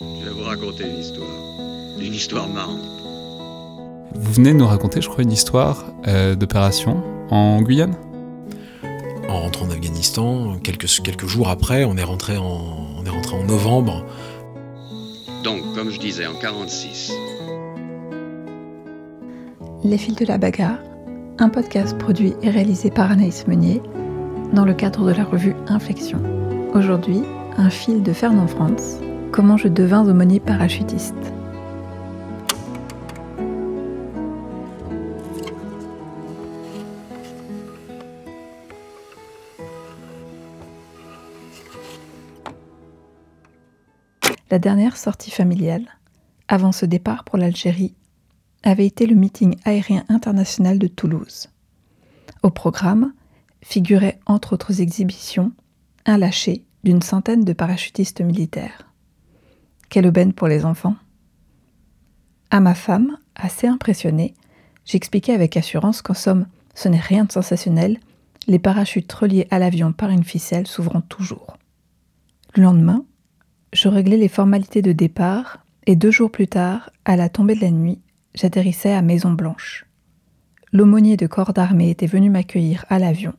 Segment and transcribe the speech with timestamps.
[0.00, 1.28] Je vais vous raconter une histoire.
[2.00, 2.80] Une histoire marrante.
[4.14, 7.94] Vous venez de nous raconter, je crois, une histoire euh, d'opération en Guyane?
[9.28, 13.36] En rentrant en Afghanistan, quelques, quelques jours après, on est, rentré en, on est rentré
[13.36, 14.06] en novembre.
[15.44, 17.12] Donc, comme je disais, en 46.
[19.84, 20.78] Les fils de la bagarre,
[21.38, 23.82] un podcast produit et réalisé par Anaïs Meunier
[24.54, 26.22] dans le cadre de la revue Inflexion.
[26.72, 27.20] Aujourd'hui,
[27.58, 28.96] un fil de Fernand France,
[29.32, 31.14] comment je devins aumônier parachutiste.
[44.50, 45.86] La dernière sortie familiale,
[46.48, 47.94] avant ce départ pour l'Algérie,
[48.64, 51.48] avait été le meeting aérien international de Toulouse.
[52.42, 53.12] Au programme
[53.62, 55.52] figurait entre autres exhibitions
[56.04, 58.89] un lâcher d'une centaine de parachutistes militaires.
[59.90, 60.94] Quelle aubaine pour les enfants
[62.50, 64.34] À ma femme, assez impressionnée,
[64.84, 67.98] j'expliquais avec assurance qu'en somme, ce n'est rien de sensationnel,
[68.46, 71.56] les parachutes reliés à l'avion par une ficelle s'ouvrant toujours.
[72.54, 73.04] Le lendemain,
[73.72, 77.60] je réglais les formalités de départ et deux jours plus tard, à la tombée de
[77.60, 78.00] la nuit,
[78.34, 79.86] j'atterrissais à Maison Blanche.
[80.72, 83.34] L'aumônier de corps d'armée était venu m'accueillir à l'avion.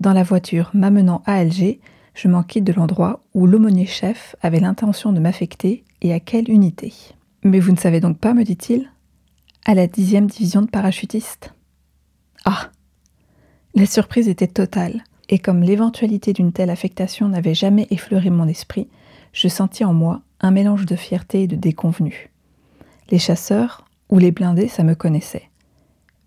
[0.00, 1.80] Dans la voiture m'amenant à Alger,
[2.14, 6.50] je m'en quitte de l'endroit où l'aumônier chef avait l'intention de m'affecter et à quelle
[6.50, 6.92] unité.
[7.42, 8.90] Mais vous ne savez donc pas, me dit-il
[9.64, 11.54] À la dixième division de parachutistes.
[12.44, 12.70] Ah
[13.74, 18.88] La surprise était totale, et comme l'éventualité d'une telle affectation n'avait jamais effleuré mon esprit,
[19.32, 22.30] je sentis en moi un mélange de fierté et de déconvenue.
[23.10, 25.48] Les chasseurs ou les blindés, ça me connaissait.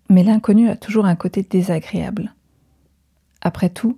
[0.08, 2.34] Mais l'inconnu a toujours un côté désagréable.
[3.42, 3.96] Après tout,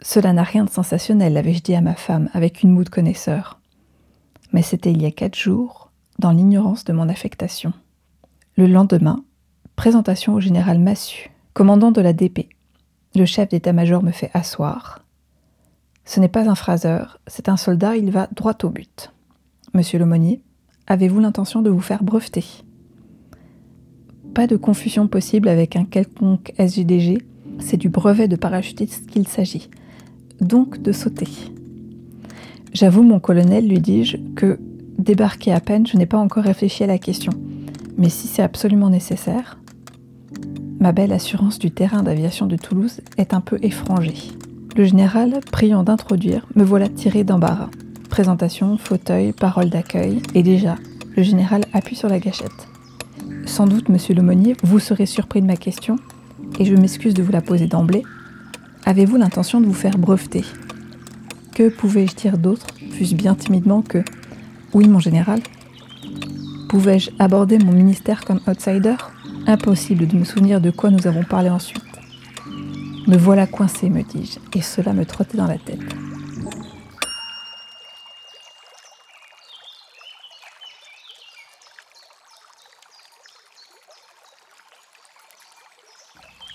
[0.00, 3.60] cela n'a rien de sensationnel, avais-je dit à ma femme avec une moue de connaisseur.
[4.52, 7.72] Mais c'était il y a quatre jours, dans l'ignorance de mon affectation.
[8.56, 9.24] Le lendemain,
[9.76, 12.48] présentation au général Massu, commandant de la DP.
[13.14, 15.04] Le chef d'état-major me fait asseoir.
[16.04, 19.12] Ce n'est pas un phraseur, c'est un soldat, il va droit au but.
[19.74, 20.42] Monsieur l'aumônier,
[20.86, 22.44] avez-vous l'intention de vous faire breveter?
[24.34, 27.18] Pas de confusion possible avec un quelconque SJDG,
[27.58, 29.68] c'est du brevet de parachutiste qu'il s'agit
[30.40, 31.28] donc de sauter.
[32.72, 34.58] J'avoue, mon colonel, lui dis-je, que
[34.98, 37.32] débarqué à peine, je n'ai pas encore réfléchi à la question.
[37.96, 39.58] Mais si c'est absolument nécessaire,
[40.80, 44.14] ma belle assurance du terrain d'aviation de Toulouse est un peu effrangée.
[44.76, 47.70] Le général, priant d'introduire, me voilà tiré d'embarras.
[48.10, 50.76] Présentation, fauteuil, parole d'accueil, et déjà,
[51.16, 52.68] le général appuie sur la gâchette.
[53.44, 55.96] Sans doute, monsieur l'aumônier, vous serez surpris de ma question,
[56.60, 58.04] et je m'excuse de vous la poser d'emblée,
[58.88, 60.46] Avez-vous l'intention de vous faire breveter?
[61.54, 64.02] Que pouvais-je dire d'autre, fût-ce bien timidement que
[64.72, 65.40] Oui, mon général?
[66.70, 68.96] Pouvais-je aborder mon ministère comme outsider?
[69.46, 71.84] Impossible de me souvenir de quoi nous avons parlé ensuite.
[73.06, 75.80] Me voilà coincé, me dis-je, et cela me trottait dans la tête.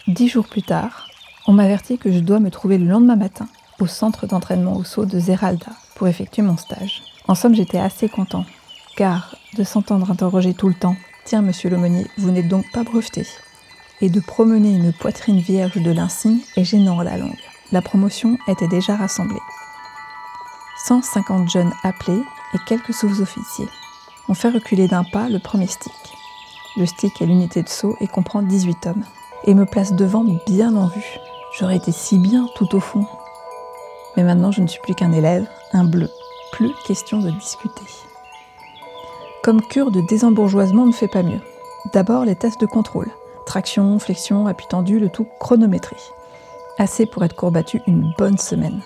[0.07, 1.02] Dix jours plus tard,
[1.47, 3.47] on m'avertit que je dois me trouver le lendemain matin
[3.79, 7.03] au centre d'entraînement au saut de Zeralda pour effectuer mon stage.
[7.27, 8.45] En somme, j'étais assez content,
[8.97, 10.95] car de s'entendre interroger tout le temps
[11.25, 13.25] Tiens, monsieur l'aumônier, vous n'êtes donc pas breveté
[14.01, 17.39] et de promener une poitrine vierge de l'insigne est gênant à la longue.
[17.71, 19.39] La promotion était déjà rassemblée.
[20.85, 22.21] 150 jeunes appelés
[22.53, 23.69] et quelques sous-officiers.
[24.27, 25.93] On fait reculer d'un pas le premier stick.
[26.75, 29.05] Le stick est l'unité de saut et comprend 18 hommes.
[29.45, 31.19] Et me place devant bien en vue.
[31.57, 33.05] J'aurais été si bien tout au fond.
[34.15, 36.09] Mais maintenant, je ne suis plus qu'un élève, un bleu.
[36.53, 37.83] Plus question de discuter.
[39.43, 41.41] Comme cure de désembourgeoisement ne fait pas mieux.
[41.93, 43.11] D'abord les tests de contrôle.
[43.45, 45.97] Traction, flexion, appui tendu, le tout chronométré.
[46.77, 48.81] Assez pour être courbattu une bonne semaine.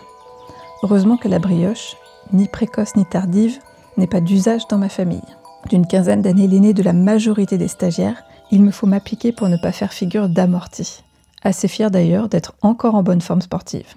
[0.82, 1.96] Heureusement que la brioche,
[2.34, 3.60] ni précoce ni tardive,
[3.98, 5.22] n'est pas d'usage dans ma famille.
[5.70, 9.58] D'une quinzaine d'années l'aîné de la majorité des stagiaires, il me faut m'appliquer pour ne
[9.58, 11.04] pas faire figure d'amorti
[11.44, 13.96] assez fier d'ailleurs d'être encore en bonne forme sportive.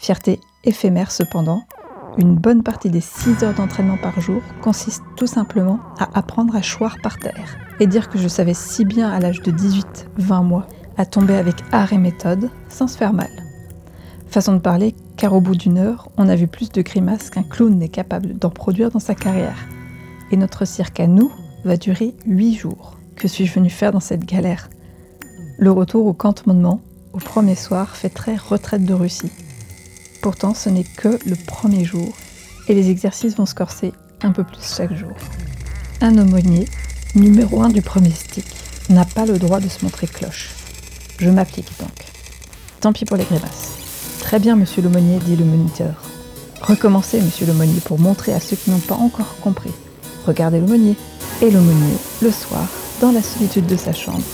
[0.00, 1.62] Fierté éphémère cependant,
[2.18, 6.62] une bonne partie des 6 heures d'entraînement par jour consiste tout simplement à apprendre à
[6.62, 10.66] choir par terre et dire que je savais si bien à l'âge de 18-20 mois
[10.96, 13.30] à tomber avec art et méthode sans se faire mal.
[14.26, 17.44] Façon de parler, car au bout d'une heure, on a vu plus de grimaces qu'un
[17.44, 19.56] clown n'est capable d'en produire dans sa carrière.
[20.30, 21.32] Et notre cirque à nous
[21.64, 22.97] va durer 8 jours.
[23.18, 24.70] Que suis-je venu faire dans cette galère?
[25.58, 26.80] Le retour au cantonnement,
[27.12, 29.32] au premier soir, fait très retraite de Russie.
[30.22, 32.14] Pourtant, ce n'est que le premier jour,
[32.68, 33.92] et les exercices vont se corser
[34.22, 35.10] un peu plus chaque jour.
[36.00, 36.68] Un aumônier,
[37.16, 38.46] numéro un du premier stick,
[38.88, 40.50] n'a pas le droit de se montrer cloche.
[41.18, 42.04] Je m'applique donc.
[42.78, 43.72] Tant pis pour les grimaces.
[44.20, 46.04] Très bien, monsieur l'aumônier, dit le moniteur.
[46.60, 49.72] Recommencez, monsieur l'aumônier, pour montrer à ceux qui n'ont pas encore compris.
[50.24, 50.94] Regardez l'aumônier.
[51.42, 52.68] Et l'aumônier, le soir,
[53.00, 54.24] dans la solitude de sa chambre,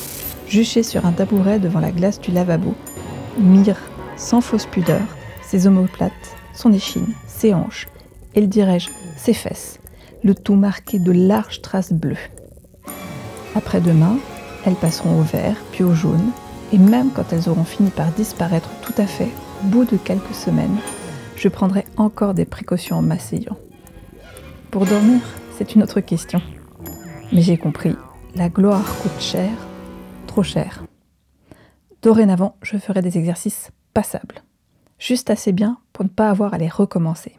[0.49, 2.75] juché sur un tabouret devant la glace du lavabo,
[3.39, 3.79] mire,
[4.17, 5.03] sans fausse pudeur,
[5.43, 6.13] ses omoplates,
[6.55, 7.89] son échine, ses hanches,
[8.35, 9.81] et le dirais-je, ses fesses,
[10.23, 12.17] le tout marqué de larges traces bleues.
[13.55, 14.17] Après-demain,
[14.65, 16.31] elles passeront au vert, puis au jaune,
[16.73, 19.31] et même quand elles auront fini par disparaître tout à fait,
[19.63, 20.77] au bout de quelques semaines,
[21.37, 23.59] je prendrai encore des précautions en m'asseyant.
[24.71, 25.21] Pour dormir,
[25.57, 26.41] c'est une autre question.
[27.33, 27.95] Mais j'ai compris,
[28.37, 29.51] la gloire coûte cher,
[30.27, 30.85] trop cher.
[32.03, 34.43] Dorénavant, je ferai des exercices passables,
[34.99, 37.39] juste assez bien pour ne pas avoir à les recommencer.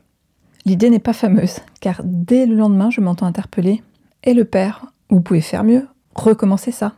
[0.65, 3.83] L'idée n'est pas fameuse, car dès le lendemain, je m'entends interpeller
[4.23, 6.95] Et le père, vous pouvez faire mieux, recommencer ça.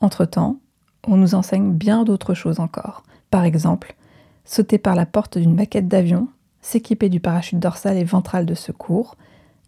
[0.00, 0.58] Entre-temps,
[1.06, 3.04] on nous enseigne bien d'autres choses encore.
[3.30, 3.94] Par exemple,
[4.46, 6.28] sauter par la porte d'une maquette d'avion,
[6.62, 9.16] s'équiper du parachute dorsal et ventral de secours,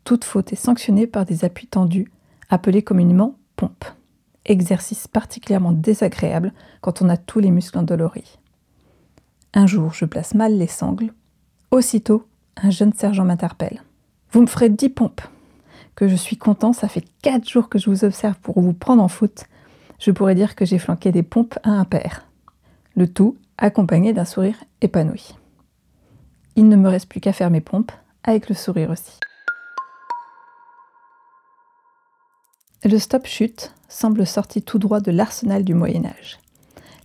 [0.04, 2.10] toute faute est sanctionnée par des appuis tendus,
[2.50, 3.84] appelés communément pompes.
[4.44, 8.38] Exercice particulièrement désagréable quand on a tous les muscles endoloris.
[9.54, 11.12] Un jour, je place mal les sangles.
[11.70, 12.26] Aussitôt,
[12.56, 13.82] un jeune sergent m'interpelle.
[14.30, 15.22] Vous me ferez dix pompes.
[15.94, 19.02] Que je suis content, ça fait quatre jours que je vous observe pour vous prendre
[19.02, 19.44] en foot.
[19.98, 22.26] Je pourrais dire que j'ai flanqué des pompes à un père.
[22.94, 25.34] Le tout accompagné d'un sourire épanoui.
[26.54, 27.92] Il ne me reste plus qu'à faire mes pompes,
[28.24, 29.18] avec le sourire aussi.
[32.88, 36.38] Le stop-chute semble sorti tout droit de l'arsenal du Moyen Âge.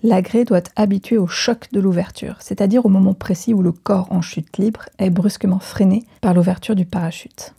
[0.04, 4.12] L'agré doit être habitué au choc de l'ouverture, c'est-à-dire au moment précis où le corps
[4.12, 7.56] en chute libre est brusquement freiné par l'ouverture du parachute.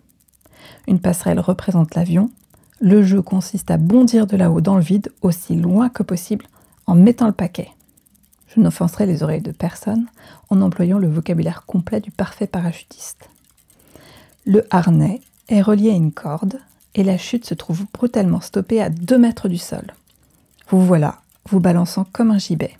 [0.86, 2.30] Une passerelle représente l'avion.
[2.80, 6.46] Le jeu consiste à bondir de là-haut dans le vide aussi loin que possible
[6.86, 7.70] en mettant le paquet.
[8.54, 10.06] Je n'offenserai les oreilles de personne
[10.48, 13.30] en employant le vocabulaire complet du parfait parachutiste.
[14.46, 16.60] Le harnais est relié à une corde
[16.94, 19.94] et la chute se trouve brutalement stoppée à 2 mètres du sol.
[20.68, 22.78] Vous voilà, vous balançant comme un gibet.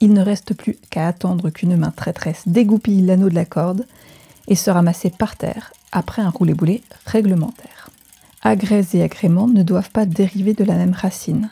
[0.00, 3.86] Il ne reste plus qu'à attendre qu'une main traîtresse dégoupille l'anneau de la corde
[4.48, 7.90] et se ramasser par terre après un roulé-boulé réglementaire.
[8.42, 11.50] Agrès et agréments ne doivent pas dériver de la même racine.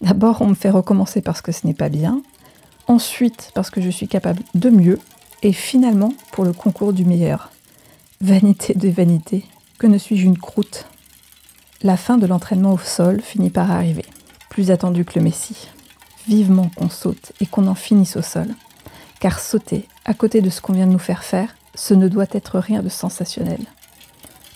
[0.00, 2.22] D'abord, on me fait recommencer parce que ce n'est pas bien,
[2.88, 4.98] ensuite parce que je suis capable de mieux,
[5.42, 7.50] et finalement pour le concours du meilleur.
[8.20, 9.44] Vanité de vanité,
[9.78, 10.86] que ne suis-je une croûte?
[11.84, 14.04] La fin de l'entraînement au sol finit par arriver,
[14.50, 15.68] plus attendu que le Messie.
[16.26, 18.48] Vivement qu'on saute et qu'on en finisse au sol,
[19.20, 22.26] car sauter à côté de ce qu'on vient de nous faire faire, ce ne doit
[22.32, 23.60] être rien de sensationnel.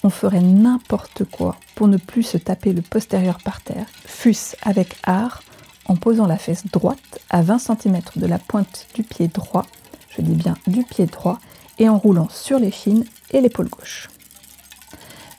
[0.03, 4.97] On ferait n'importe quoi pour ne plus se taper le postérieur par terre, fût-ce avec
[5.05, 5.45] art,
[5.87, 9.67] en posant la fesse droite à 20 cm de la pointe du pied droit,
[10.11, 11.39] je dis bien du pied droit,
[11.79, 14.09] et en roulant sur l'échine et l'épaule gauche.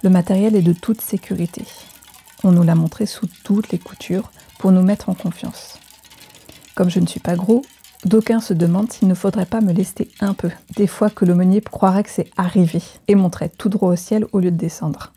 [0.04, 1.64] Le matériel est de toute sécurité.
[2.44, 5.80] On nous l'a montré sous toutes les coutures pour nous mettre en confiance.
[6.76, 7.62] Comme je ne suis pas gros,
[8.04, 11.62] d'aucuns se demandent s'il ne faudrait pas me lester un peu, des fois que l'aumônier
[11.62, 15.14] croirait que c'est arrivé et monterait tout droit au ciel au lieu de descendre.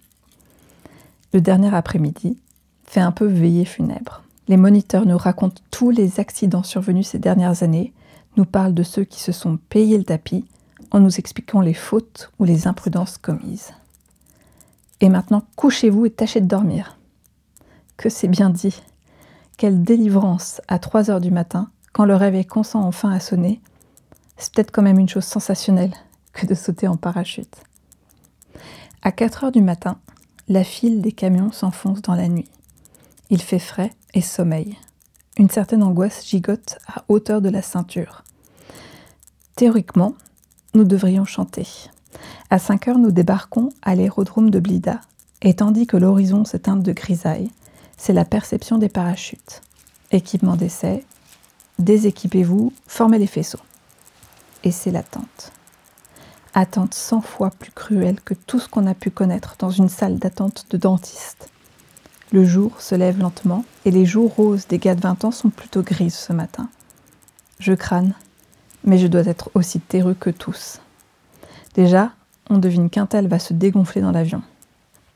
[1.32, 2.38] Le dernier après-midi
[2.84, 4.22] fait un peu veillée funèbre.
[4.46, 7.92] Les moniteurs nous racontent tous les accidents survenus ces dernières années,
[8.36, 10.44] nous parlent de ceux qui se sont payés le tapis,
[10.92, 13.72] en nous expliquant les fautes ou les imprudences commises.
[15.00, 16.98] Et maintenant, couchez-vous et tâchez de dormir.
[17.96, 18.82] Que c'est bien dit.
[19.58, 23.60] Quelle délivrance à 3 heures du matin, quand le réveil consent enfin à sonner.
[24.36, 25.94] C'est peut-être quand même une chose sensationnelle
[26.32, 27.56] que de sauter en parachute.
[29.02, 29.98] À 4 heures du matin,
[30.48, 32.50] la file des camions s'enfonce dans la nuit.
[33.30, 34.76] Il fait frais et sommeil.
[35.38, 38.24] Une certaine angoisse gigote à hauteur de la ceinture.
[39.56, 40.14] Théoriquement,
[40.74, 41.66] nous devrions chanter.
[42.50, 45.00] À 5 heures, nous débarquons à l'aérodrome de Blida,
[45.42, 47.50] et tandis que l'horizon se teinte de grisaille,
[47.96, 49.62] c'est la perception des parachutes.
[50.12, 51.04] Équipement d'essai,
[51.78, 53.60] déséquipez-vous, formez les faisceaux.
[54.64, 55.52] Et c'est l'attente.
[56.54, 60.18] Attente cent fois plus cruelle que tout ce qu'on a pu connaître dans une salle
[60.18, 61.50] d'attente de dentiste.
[62.32, 65.50] Le jour se lève lentement et les joues roses des gars de 20 ans sont
[65.50, 66.68] plutôt grises ce matin.
[67.60, 68.14] Je crâne,
[68.84, 70.80] mais je dois être aussi terreux que tous.
[71.76, 72.12] Déjà,
[72.48, 74.40] on devine qu'un tel va se dégonfler dans l'avion.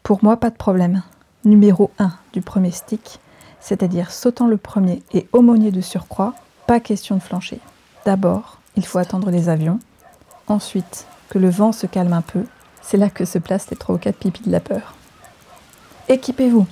[0.02, 1.02] Pour moi, pas de problème.
[1.46, 3.18] Numéro 1 du premier stick,
[3.60, 6.34] c'est-à-dire sautant le premier et aumônier de surcroît,
[6.66, 7.60] pas question de flancher.
[8.04, 9.78] D'abord, il faut attendre les avions.
[10.48, 12.44] Ensuite, que le vent se calme un peu,
[12.82, 14.94] C'est là que se placent les trois ou quatre pipis de la peur.
[16.08, 16.66] Équipez-vous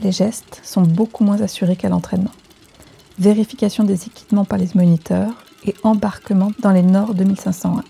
[0.00, 2.30] Les gestes sont beaucoup moins assurés qu'à l'entraînement.
[3.18, 7.82] Vérification des équipements par les moniteurs et embarquement dans les Nord 2501.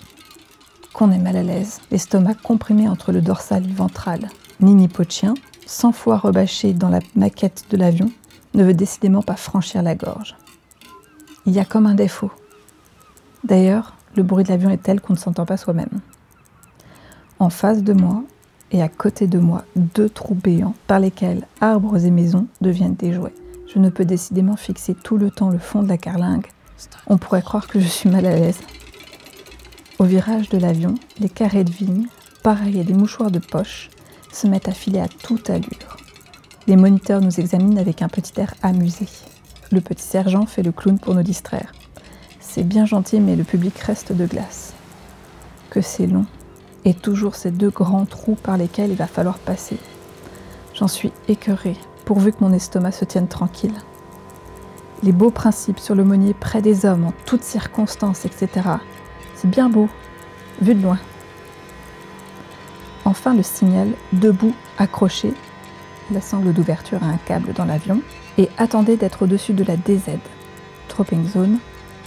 [0.96, 4.30] Qu'on est mal à l'aise, l'estomac comprimé entre le dorsal et le ventral.
[4.60, 5.34] Nini chien,
[5.66, 8.10] 100 fois rebâché dans la maquette de l'avion,
[8.54, 10.36] ne veut décidément pas franchir la gorge.
[11.44, 12.30] Il y a comme un défaut.
[13.44, 16.00] D'ailleurs, le bruit de l'avion est tel qu'on ne s'entend pas soi-même.
[17.40, 18.22] En face de moi
[18.72, 23.12] et à côté de moi, deux trous béants par lesquels arbres et maisons deviennent des
[23.12, 23.34] jouets.
[23.66, 26.46] Je ne peux décidément fixer tout le temps le fond de la carlingue.
[27.06, 28.60] On pourrait croire que je suis mal à l'aise.
[29.98, 32.06] Au virage de l'avion, les carrés de vigne,
[32.42, 33.88] pareils à des mouchoirs de poche,
[34.30, 35.96] se mettent à filer à toute allure.
[36.66, 39.08] Les moniteurs nous examinent avec un petit air amusé.
[39.72, 41.72] Le petit sergent fait le clown pour nous distraire.
[42.40, 44.74] C'est bien gentil, mais le public reste de glace.
[45.70, 46.26] Que c'est long,
[46.84, 49.78] et toujours ces deux grands trous par lesquels il va falloir passer.
[50.74, 53.74] J'en suis écœurée, pourvu que mon estomac se tienne tranquille.
[55.02, 58.68] Les beaux principes sur l'aumônier près des hommes en toutes circonstances, etc.
[59.36, 59.88] C'est bien beau,
[60.62, 60.98] vu de loin.
[63.04, 65.34] Enfin le signal debout, accroché,
[66.10, 68.00] la sangle d'ouverture à un câble dans l'avion,
[68.38, 70.18] et attendez d'être au-dessus de la DZ,
[70.88, 71.58] Tropping Zone,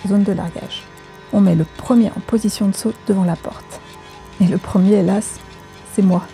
[0.07, 0.83] zone de largage.
[1.31, 3.79] On met le premier en position de saut devant la porte.
[4.41, 5.39] Et le premier, hélas,
[5.93, 6.25] c'est moi.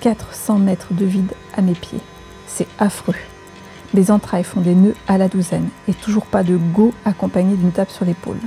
[0.00, 2.00] 400 mètres de vide à mes pieds.
[2.46, 3.14] C'est affreux.
[3.92, 7.72] Les entrailles font des nœuds à la douzaine et toujours pas de go accompagné d'une
[7.72, 8.40] tape sur l'épaule.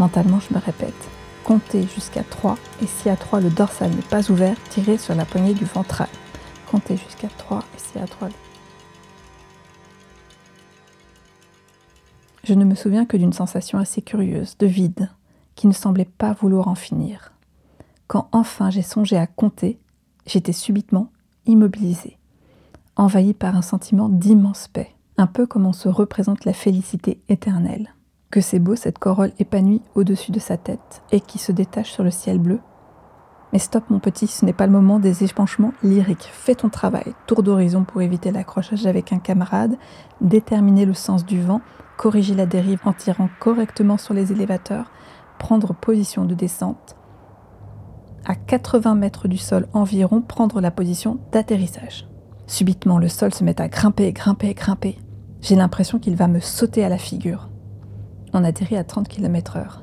[0.00, 0.94] Mentalement, je me répète.
[1.44, 5.26] Comptez jusqu'à 3 et si à 3 le dorsal n'est pas ouvert, tirez sur la
[5.26, 6.08] poignée du ventral.
[6.70, 8.30] Comptez jusqu'à 3 et si à 3
[12.44, 15.10] Je ne me souviens que d'une sensation assez curieuse, de vide,
[15.54, 17.34] qui ne semblait pas vouloir en finir.
[18.06, 19.78] Quand enfin j'ai songé à compter,
[20.24, 21.12] j'étais subitement
[21.44, 22.16] immobilisée,
[22.96, 27.92] envahie par un sentiment d'immense paix, un peu comme on se représente la félicité éternelle.
[28.30, 32.04] Que c'est beau cette corolle épanouie au-dessus de sa tête et qui se détache sur
[32.04, 32.60] le ciel bleu.
[33.52, 36.30] Mais stop mon petit, ce n'est pas le moment des épanchements lyriques.
[36.32, 39.76] Fais ton travail, tour d'horizon pour éviter l'accrochage avec un camarade,
[40.20, 41.60] déterminer le sens du vent,
[41.96, 44.92] corriger la dérive en tirant correctement sur les élévateurs,
[45.38, 46.96] prendre position de descente,
[48.24, 52.08] à 80 mètres du sol environ, prendre la position d'atterrissage.
[52.46, 54.98] Subitement, le sol se met à grimper, grimper, grimper.
[55.40, 57.49] J'ai l'impression qu'il va me sauter à la figure.
[58.32, 59.80] On atterrit à 30 km/h.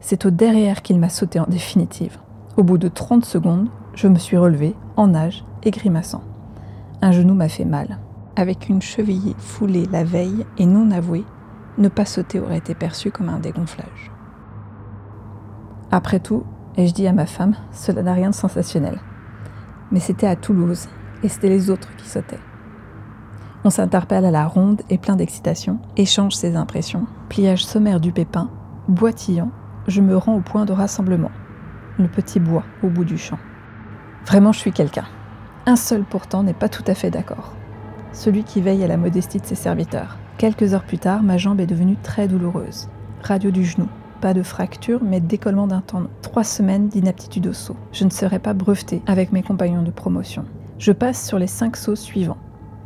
[0.00, 2.18] C'est au derrière qu'il m'a sauté en définitive.
[2.56, 6.22] Au bout de 30 secondes, je me suis relevé, en nage et grimaçant.
[7.00, 7.98] Un genou m'a fait mal.
[8.34, 11.24] Avec une cheville foulée la veille et non avouée,
[11.78, 14.10] ne pas sauter aurait été perçu comme un dégonflage.
[15.92, 16.42] Après tout,
[16.76, 18.98] et je dis à ma femme, cela n'a rien de sensationnel.
[19.92, 20.88] Mais c'était à Toulouse,
[21.22, 22.40] et c'était les autres qui sautaient.
[23.64, 28.50] On s'interpelle à la ronde et plein d'excitation, échange ses impressions, pliage sommaire du pépin,
[28.88, 29.50] boitillant,
[29.88, 31.30] je me rends au point de rassemblement,
[31.98, 33.38] le petit bois au bout du champ.
[34.26, 35.06] Vraiment, je suis quelqu'un.
[35.66, 37.52] Un seul pourtant n'est pas tout à fait d'accord.
[38.12, 40.18] Celui qui veille à la modestie de ses serviteurs.
[40.38, 42.88] Quelques heures plus tard, ma jambe est devenue très douloureuse.
[43.22, 43.88] Radio du genou,
[44.20, 46.08] pas de fracture, mais décollement d'un tendon.
[46.22, 47.76] Trois semaines d'inaptitude au saut.
[47.92, 50.44] Je ne serai pas brevetée avec mes compagnons de promotion.
[50.78, 52.38] Je passe sur les cinq sauts suivants.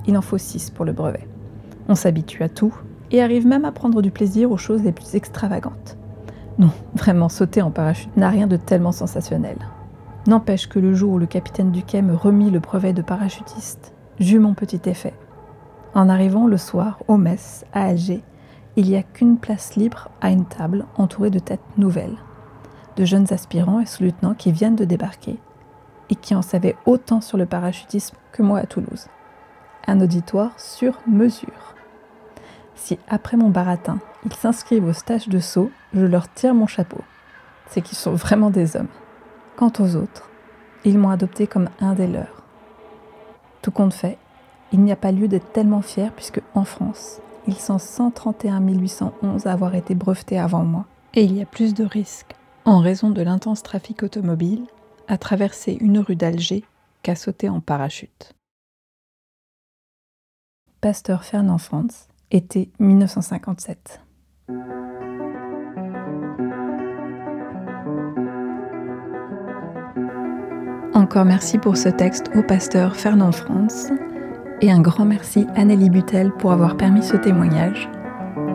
[0.07, 1.29] Il en faut six pour le brevet.
[1.89, 2.75] On s'habitue à tout
[3.11, 5.97] et arrive même à prendre du plaisir aux choses les plus extravagantes.
[6.59, 9.57] Non, vraiment, sauter en parachute n'a rien de tellement sensationnel.
[10.27, 14.39] N'empêche que le jour où le capitaine Duquet me remit le brevet de parachutiste, j'eus
[14.39, 15.15] mon petit effet.
[15.95, 18.23] En arrivant le soir au Metz, à Alger,
[18.77, 22.17] il n'y a qu'une place libre à une table entourée de têtes nouvelles,
[22.97, 25.39] de jeunes aspirants et sous-lieutenants qui viennent de débarquer
[26.09, 29.07] et qui en savaient autant sur le parachutisme que moi à Toulouse.
[29.87, 31.75] Un auditoire sur mesure.
[32.75, 37.01] Si après mon baratin, ils s'inscrivent au stage de saut, je leur tire mon chapeau.
[37.69, 38.89] C'est qu'ils sont vraiment des hommes.
[39.57, 40.29] Quant aux autres,
[40.85, 42.43] ils m'ont adopté comme un des leurs.
[43.63, 44.19] Tout compte fait,
[44.73, 49.47] il n'y a pas lieu d'être tellement fier puisque en France, ils sont 131 811
[49.47, 50.87] à avoir été brevetés avant moi.
[51.15, 52.35] Et il y a plus de risques,
[52.65, 54.65] en raison de l'intense trafic automobile,
[55.09, 56.65] à traverser une rue d'Alger
[57.03, 58.35] qu'à sauter en parachute.
[60.83, 64.01] Pasteur Fernand France, été 1957.
[70.93, 73.91] Encore merci pour ce texte au pasteur Fernand France
[74.61, 77.89] et un grand merci à Nelly Butel pour avoir permis ce témoignage.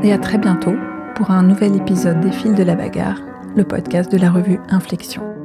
[0.04, 0.76] Et à très bientôt
[1.16, 3.22] pour un nouvel épisode des fils de la bagarre,
[3.56, 5.37] le podcast de la revue Inflexion.